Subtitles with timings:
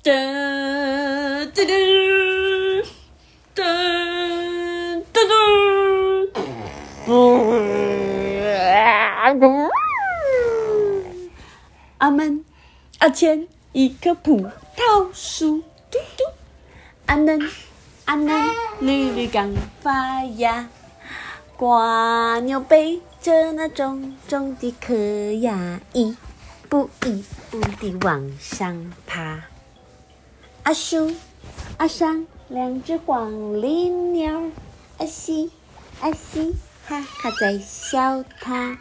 [0.00, 0.12] 噔
[1.52, 2.86] 噔噔
[3.52, 5.18] 噔噔噔。
[11.98, 12.44] 阿门，
[13.00, 16.22] 阿谦，一棵葡萄树，嘟嘟。
[17.06, 17.50] 阿嫩，
[18.04, 20.68] 阿嫩，绿绿刚发芽，
[21.56, 24.94] 瓜牛背着那重重的壳
[25.40, 26.16] 呀，一
[26.68, 29.42] 步一步地往上爬。
[30.68, 31.10] 阿树，
[31.78, 34.42] 阿上两只黄鹂鸟，
[34.98, 35.50] 阿西，
[36.02, 36.54] 阿西，
[36.86, 38.76] 哈哈在笑它。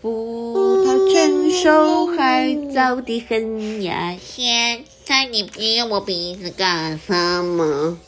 [0.00, 7.12] 葡萄成熟还早得很呀，现在你捏我鼻子干什
[7.44, 7.98] 么？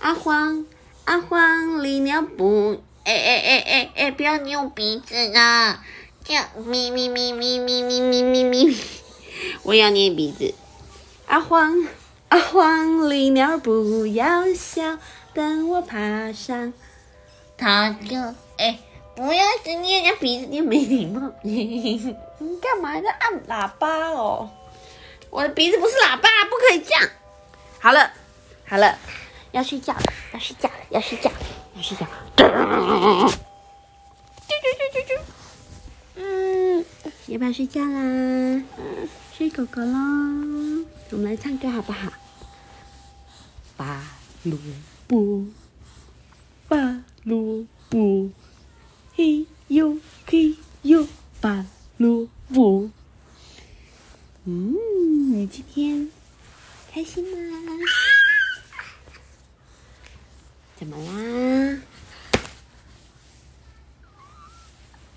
[0.00, 0.66] 阿黄，
[1.04, 1.38] 阿黄，
[1.80, 5.84] 鹂鸟不，哎哎哎哎哎，不要捏我鼻子啊！
[6.24, 8.76] 这样咪咪咪咪咪咪咪咪咪，
[9.62, 10.52] 我要捏鼻子。
[11.26, 11.86] 阿黄，
[12.28, 14.98] 阿黄，鹂鸟不要笑，
[15.34, 16.72] 等我爬上，
[17.56, 18.16] 它就
[18.58, 18.78] 哎。
[19.16, 21.32] 不要一直捏人家鼻子，你没礼貌。
[21.40, 22.14] 你
[22.60, 24.50] 干嘛在按喇叭哦？
[25.30, 27.08] 我的鼻子不是喇叭，不可以这样。
[27.78, 28.12] 好了，
[28.66, 28.98] 好了，
[29.52, 30.02] 要睡觉了，
[30.34, 31.36] 要睡觉了，要睡觉了，
[31.76, 32.06] 要睡觉。
[32.36, 32.44] 啾
[34.60, 35.18] 啾啾啾啾。
[36.16, 36.84] 嗯，
[37.28, 37.88] 要不要睡觉啦？
[37.96, 40.75] 嗯，睡狗狗喽。
[41.12, 42.12] 我们来唱歌好不好？
[43.76, 44.02] 拔
[44.42, 44.58] 萝
[45.06, 45.46] 卜，
[46.68, 48.30] 拔萝卜。
[49.14, 49.98] 嘿呦
[51.40, 51.64] 拔
[51.96, 52.90] 萝卜。
[54.44, 54.74] 嗯，
[55.32, 56.10] 你今天
[56.92, 57.72] 开心吗？
[60.76, 61.80] 怎么啦？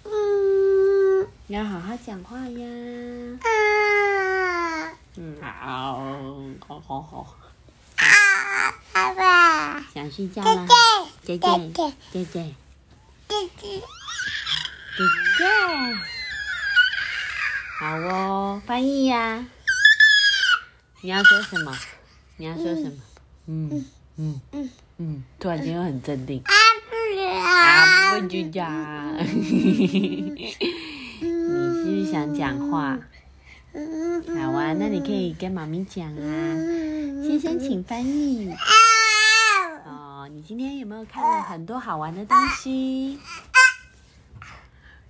[0.03, 2.65] 嗯，要好好讲话呀。
[5.21, 6.01] 嗯，好，
[6.65, 7.35] 好好好。
[7.97, 9.85] 啊，爸爸。
[9.99, 10.65] 想睡觉了。
[11.23, 12.55] 姐姐，姐姐，姐姐。
[13.27, 13.67] 姐姐，
[14.97, 15.03] 姐
[15.37, 15.43] 姐，
[17.81, 19.45] 好哦，翻译呀。
[21.01, 21.77] 你要说什么？
[22.37, 22.97] 你要说什么？
[23.47, 23.85] 嗯
[24.15, 26.41] 嗯嗯嗯，突然间又很镇定。
[26.45, 26.53] 啊
[26.89, 26.95] 不
[27.27, 29.17] 啊不就讲。
[29.19, 30.55] 你
[31.21, 32.97] 是不是想讲话？
[33.73, 36.55] 好啊，那你可以跟妈咪讲啊。
[37.21, 38.55] 先生，请翻译。
[40.51, 43.19] 你今天有没有看了很多好玩的东西？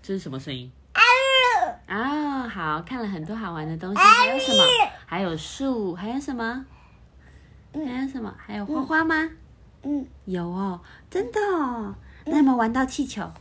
[0.04, 0.70] 这是什么声音？
[1.88, 4.62] 啊，好看了很多好玩的东西，还有什么？
[5.06, 6.66] 还有树，还有什么？
[7.74, 8.36] 还有什么？
[8.38, 9.30] 还有花花吗？
[9.84, 11.96] 嗯，有哦，真的哦。
[12.26, 13.32] 那有没有玩到气球？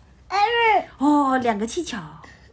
[0.99, 1.99] 哦，两个气球。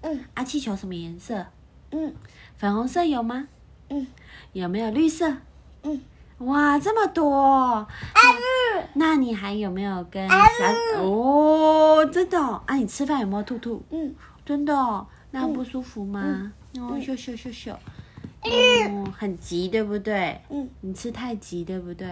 [0.02, 1.46] 嗯，啊，气球什么颜色？
[1.92, 2.16] 嗯，
[2.58, 3.48] 粉红色有吗？
[3.90, 4.08] 嗯，
[4.54, 5.38] 有没有绿色？
[5.84, 6.02] 嗯。
[6.40, 7.88] 哇，这么多！
[8.94, 10.36] 那你还有没有跟小
[11.02, 12.06] 哦？
[12.12, 12.76] 真的哦啊？
[12.76, 13.82] 你吃饭有没有吐吐？
[13.90, 14.14] 嗯，
[14.46, 16.52] 真的，哦那不舒服吗？
[16.78, 17.74] 哦，咻咻咻咻，
[18.42, 20.42] 哦，很急对不对？
[20.50, 22.08] 嗯，你吃太急对不对？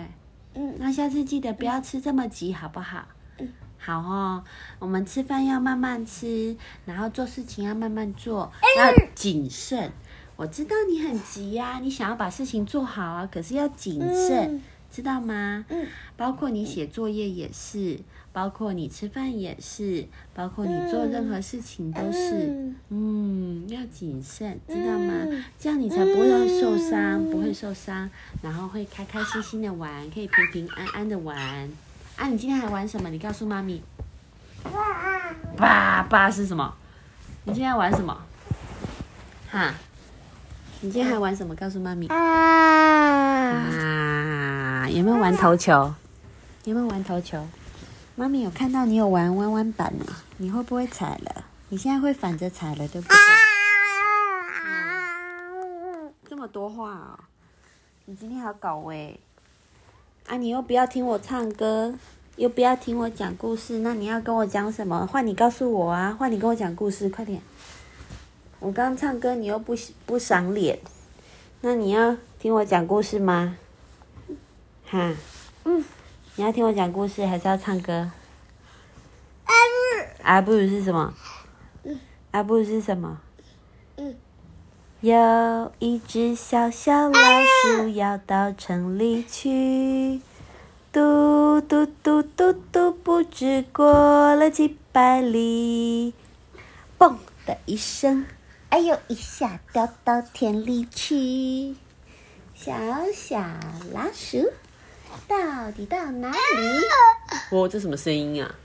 [0.55, 3.05] 嗯，那下次记得不要吃这么急好不好？
[3.39, 4.43] 嗯，好哦。
[4.79, 6.55] 我们吃饭要慢慢吃，
[6.85, 9.91] 然后做事情要慢慢做，要谨慎。
[10.35, 14.61] 我知道你很急呀，你想要把事情做好啊，可是要谨慎，
[14.91, 15.63] 知道吗？
[15.69, 17.99] 嗯，包括你写作业也是，
[18.31, 25.13] 包括你吃饭也是，包括你做任何事情都是，嗯，要谨慎，知道吗？
[25.59, 28.09] 这样你才不会受伤，不会受伤，
[28.41, 31.37] 然后会开开心心的玩，可以平平安安的玩。
[32.15, 33.09] 啊，你今天还玩什么？
[33.09, 33.81] 你告诉妈咪。
[35.55, 36.73] 爸爸是什么？
[37.45, 38.17] 你今天玩什么？
[39.49, 39.73] 哈？
[40.83, 41.55] 你今天还玩什么？
[41.55, 42.07] 告诉妈咪。
[42.07, 42.19] 啊！
[44.89, 45.93] 有没有玩头球？
[46.65, 47.47] 有没有玩头球？
[48.15, 50.05] 妈咪有看到你有玩弯弯板呢，
[50.35, 51.45] 你会不会踩了？
[51.69, 53.15] 你现在会反着踩了，对不对？
[56.27, 57.17] 这么多话哦！
[58.03, 59.17] 你今天好搞哎！
[60.27, 61.93] 啊，你又不要听我唱歌，
[62.35, 65.07] 又不要听我讲故事，那你要跟我讲什么？
[65.07, 66.13] 换你告诉我啊！
[66.19, 67.41] 换你跟我讲故事，快点！
[68.63, 69.75] 我刚唱歌，你又不
[70.05, 70.79] 不赏脸，
[71.59, 73.57] 那你要听我讲故事吗？
[74.85, 75.13] 哈，
[75.65, 75.83] 嗯，
[76.37, 78.09] 你要听我讲故事，还是要唱歌？
[79.43, 81.13] 阿布，阿布是什么？
[82.31, 83.19] 阿布是什么？
[85.01, 90.21] 有一只小小老鼠要到城里去，
[90.93, 96.13] 嘟嘟嘟嘟嘟，不知过了几百里，
[96.97, 98.25] 嘣的一声。
[98.73, 98.97] 哎呦！
[99.07, 101.75] 一下掉到田里去，
[102.55, 102.73] 小
[103.13, 103.37] 小
[103.93, 104.51] 老鼠
[105.27, 106.35] 到底到哪里？
[107.55, 108.55] 哦，这什么声音啊？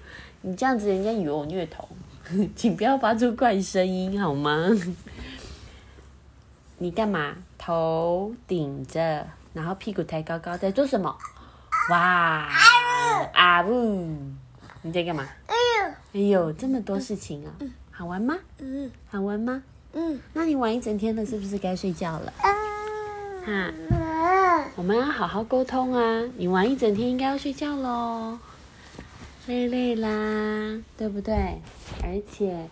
[0.40, 1.86] 你这样子，人家以为我虐童，
[2.56, 4.70] 请不要发出怪声音好吗？
[6.78, 7.36] 你干嘛？
[7.58, 11.14] 头顶着，然后屁股抬高高，在做什么？
[11.90, 12.48] 哇！
[13.34, 14.16] 啊呜！
[14.80, 15.28] 你在干嘛？
[16.14, 17.52] 哎呦，这么多事情啊！
[17.90, 18.38] 好玩吗？
[18.56, 19.62] 嗯好玩吗？
[19.94, 22.32] 嗯那你玩一整天了，是不是该睡觉了？
[22.42, 26.22] 啊哈，我们要好好沟通啊！
[26.36, 28.38] 你玩一整天，应该要睡觉喽，
[29.46, 31.34] 累累啦，对不对？
[32.02, 32.68] 而且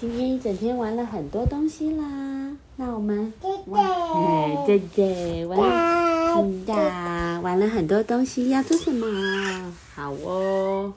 [0.00, 3.32] 今天一整天玩了很多东西啦，那我们
[3.66, 9.74] 玩，哎，对对，玩了，嗯呀，玩了很多东西，要做什么？
[9.96, 10.94] 好哦。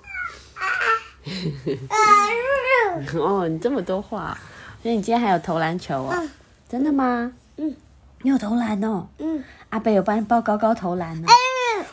[3.15, 4.37] 哦，你这么多话，
[4.83, 6.29] 所以你今天还有投篮球哦？
[6.69, 7.31] 真的吗？
[7.57, 7.73] 嗯，
[8.21, 9.07] 你有投篮哦？
[9.17, 11.27] 嗯阿北有帮你抱高高投篮哦。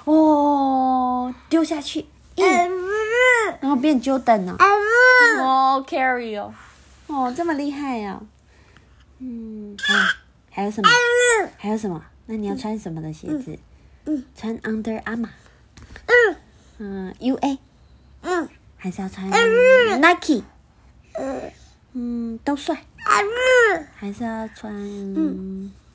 [0.05, 2.05] 哦，丢下去，
[2.37, 2.45] 嗯，
[3.61, 4.57] 然后变 Jordan 哦。
[5.41, 6.53] 哦，carry 哦，
[7.07, 8.21] 哦，这么厉害哦。
[9.19, 10.01] 嗯，还有
[10.51, 10.89] 还有什么？
[11.57, 12.03] 还有什么？
[12.27, 13.59] 那你要穿什么的鞋子？
[14.07, 15.29] 嗯，穿 Under Armour，
[16.07, 16.37] 嗯
[16.79, 17.59] 嗯，UA，
[18.23, 20.43] 嗯还是要穿 Nike？
[21.15, 21.53] 嗯
[21.93, 22.85] 嗯，都帅。
[23.97, 24.73] 还是要穿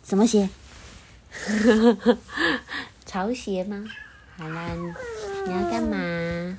[0.04, 0.50] 什么鞋？
[3.06, 3.84] 潮鞋吗？
[4.38, 4.70] 好啦，
[5.46, 6.58] 你要干嘛？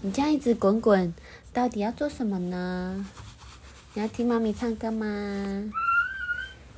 [0.00, 1.12] 你这样一直滚滚，
[1.52, 3.04] 到底要做什么呢？
[3.94, 5.06] 你要听妈咪唱歌吗？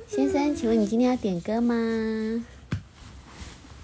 [0.07, 2.43] 先生，请问你今天要点歌吗？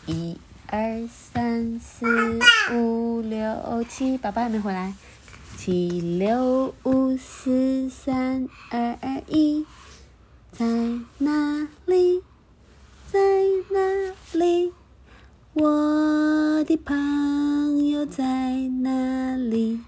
[0.05, 0.37] 一
[0.67, 2.39] 二三四
[2.73, 4.93] 五六七，爸爸还没回来。
[5.57, 9.65] 七六五四三二二一，
[10.51, 10.65] 在
[11.17, 12.21] 哪里？
[13.11, 13.19] 在
[13.71, 14.71] 哪里？
[15.53, 18.23] 我的朋友在
[18.83, 19.81] 哪里？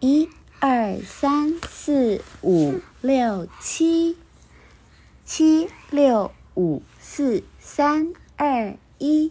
[0.00, 4.16] 一二三四五六七，
[5.24, 9.30] 七六五四三二一，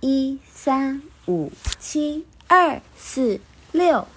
[0.00, 4.08] 一三五七二四六。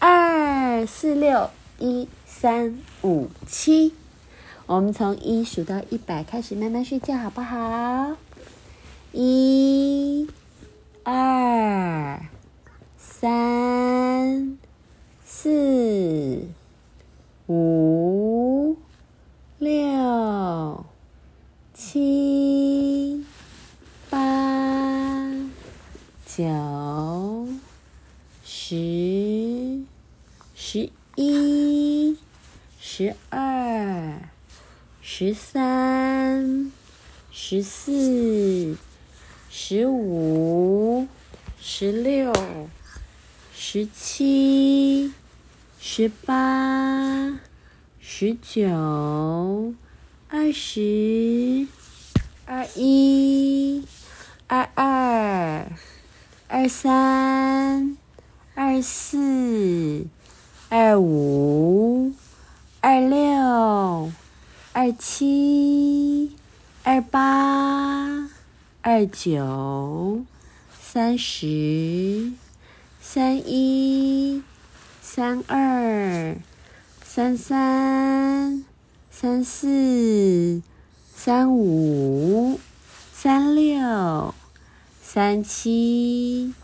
[0.00, 1.50] 二四六
[1.80, 3.92] 一三五七，
[4.66, 8.16] 我们从一数到一百开始慢慢睡觉，好不好？
[9.10, 10.28] 一、
[11.02, 12.20] 二、
[12.96, 14.56] 三、
[15.24, 16.42] 四、
[17.48, 18.76] 五、
[19.58, 20.84] 六、
[21.74, 23.24] 七、
[24.08, 25.28] 八、
[26.24, 27.48] 九。
[28.50, 29.82] 十、
[30.54, 30.90] 十
[31.48, 32.18] 一、
[32.78, 34.20] 十二、
[35.00, 36.70] 十三、
[37.32, 38.76] 十四、
[39.48, 41.08] 十五、
[41.58, 42.34] 十六、
[43.54, 45.14] 十七、
[45.80, 47.40] 十八、
[47.98, 49.74] 十九、
[50.28, 51.66] 二十、
[52.44, 53.82] 二一、
[54.46, 55.66] 二二、
[56.48, 57.96] 二三。
[58.60, 60.04] 二四、
[60.68, 62.12] 二五、
[62.80, 64.12] 二六、
[64.72, 66.36] 二七、
[66.84, 68.28] 二八、
[68.82, 70.24] 二九、
[70.80, 72.32] 三十、
[73.00, 74.42] 三一、
[75.02, 76.36] 三二、
[77.02, 78.64] 三三、
[79.10, 80.62] 三四、
[81.14, 82.58] 三五、
[83.12, 84.34] 三六、
[85.02, 86.54] 三七。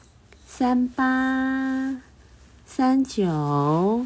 [0.57, 1.97] 三八、
[2.77, 4.05] 三九、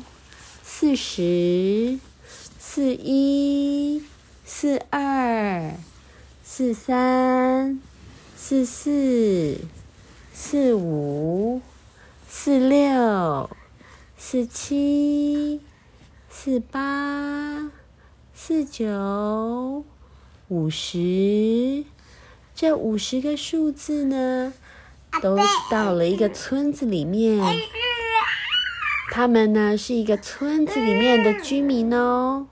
[0.62, 1.98] 四十、
[2.58, 4.04] 四一、
[4.44, 5.72] 四二、
[6.44, 7.80] 四三、
[8.36, 9.56] 四四、
[10.34, 11.62] 四五、
[12.28, 13.48] 四六、
[14.18, 15.62] 四七、
[16.28, 17.72] 四八、
[18.34, 19.82] 四九、
[20.48, 21.86] 五十。
[22.54, 24.52] 这五十个数字呢？
[25.22, 25.38] 都
[25.70, 27.42] 到了一个村子里面，
[29.10, 32.46] 他们呢是一个村子里面的居民哦。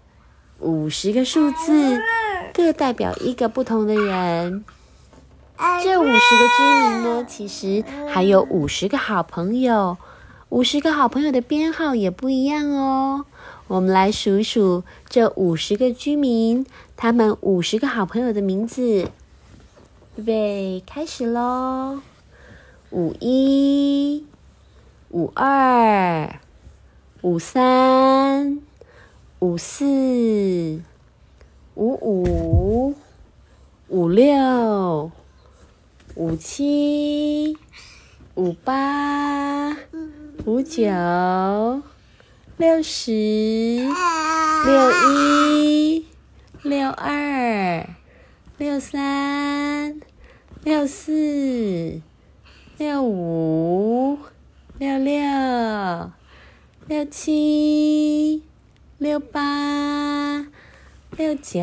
[0.59, 2.01] 五十个数字，
[2.55, 4.65] 各代表一个不同的人。
[5.83, 9.97] 这五十个居民呢，其实还有五十个好朋友，
[10.49, 13.25] 五十个好朋友的编号也不一样哦。
[13.69, 16.65] 我们来数一数这五十个居民，
[16.97, 19.11] 他们五十个好朋友的名字。
[20.17, 22.01] 预备，开始喽！
[22.91, 24.25] 五一、
[25.11, 26.41] 五二、
[27.26, 28.61] 五三、
[29.40, 30.80] 五四、
[31.75, 32.95] 五五、
[33.88, 35.11] 五六，
[36.14, 37.59] 五七，
[38.37, 39.76] 五八，
[40.45, 40.85] 五九，
[42.59, 43.11] 六十，
[44.64, 46.06] 六一，
[46.62, 47.88] 六二，
[48.56, 50.00] 六三，
[50.62, 52.00] 六四，
[52.78, 54.16] 六五，
[54.78, 56.12] 六六，
[56.88, 58.45] 六七，
[58.99, 60.47] 六八，
[61.16, 61.61] 六九。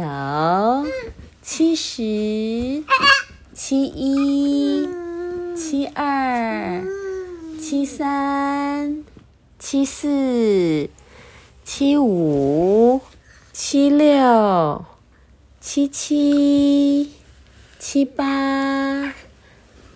[1.41, 2.83] 七十，
[3.53, 4.87] 七一，
[5.55, 6.81] 七二，
[7.59, 9.03] 七三，
[9.59, 10.89] 七四，
[11.63, 13.01] 七五，
[13.51, 14.85] 七六，
[15.59, 17.11] 七七，
[17.77, 19.13] 七八，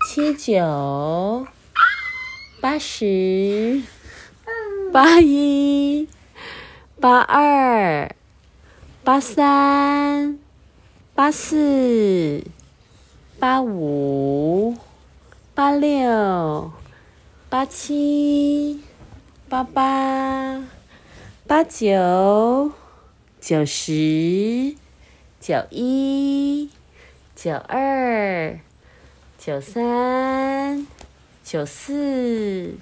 [0.09, 1.47] 七九，
[2.59, 3.81] 八十，
[4.97, 6.09] 八一，
[6.99, 8.15] 八二，
[9.03, 10.39] 八三。
[11.13, 12.43] 八四，
[13.37, 14.75] 八五，
[15.53, 16.71] 八六，
[17.47, 18.81] 八七，
[19.47, 20.63] 八八，
[21.45, 22.71] 八九，
[23.39, 24.75] 九十，
[25.39, 26.71] 九一，
[27.35, 28.59] 九二，
[29.37, 30.87] 九三，
[31.43, 32.75] 九四，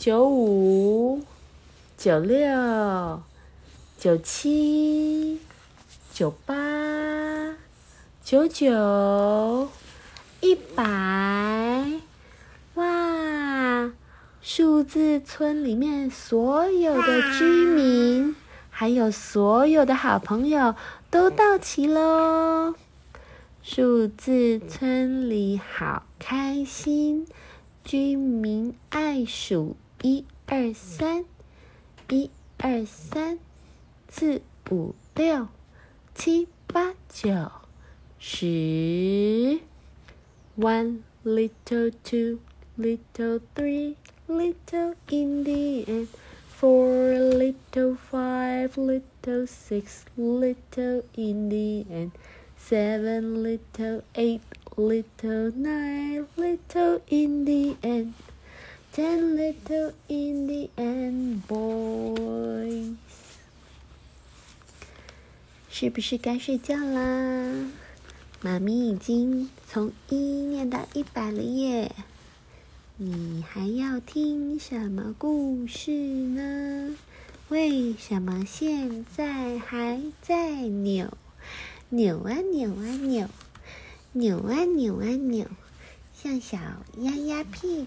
[0.00, 1.20] 九五，
[1.98, 3.22] 九六，
[3.98, 5.38] 九七。
[6.14, 6.54] 九八
[8.24, 9.68] 九九
[10.40, 12.00] 一百，
[12.76, 13.92] 哇！
[14.40, 18.34] 数字村里面所有的居民，
[18.70, 20.74] 还有所有的好朋友
[21.10, 22.74] 都到齐喽。
[23.62, 27.26] 数字村里好开心，
[27.84, 31.25] 居民爱数一二三，
[32.09, 33.39] 一二三
[34.09, 35.47] 四五六。
[36.15, 37.51] 七八九
[38.17, 39.59] 十，
[40.55, 42.39] one little two
[42.77, 43.97] little three
[44.29, 46.07] little in the end,
[46.47, 52.11] four little five little six little in the end,
[52.57, 54.41] seven little eight
[54.77, 58.13] little nine little in the end,
[58.92, 62.96] Ten little in the end, boys.
[65.70, 67.70] 是不是该睡觉啦？
[68.40, 71.92] 妈咪已经从一念到一百了耶！
[72.96, 76.96] 你还要听什么故事呢？
[77.48, 81.16] 为什么现在还在扭？
[81.90, 83.28] 扭啊扭啊扭，
[84.12, 85.46] 扭啊扭啊扭，
[86.14, 86.58] 像小
[86.98, 87.86] 鸭鸭屁股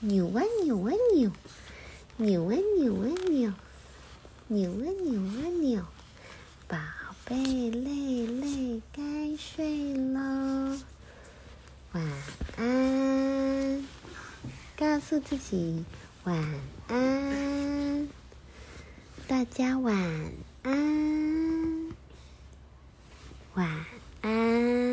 [0.00, 1.30] 扭啊扭啊扭，
[2.16, 3.52] 扭啊扭啊扭，
[4.48, 5.82] 扭啊扭啊扭，
[6.66, 6.78] 宝。
[7.24, 7.36] 贝，
[7.70, 10.76] 累累，该睡喽，
[11.92, 12.04] 晚
[12.56, 13.84] 安。
[14.76, 15.84] 告诉自己
[16.24, 16.36] 晚
[16.88, 18.08] 安，
[19.28, 19.96] 大家晚
[20.62, 21.94] 安，
[23.54, 23.68] 晚
[24.22, 24.91] 安。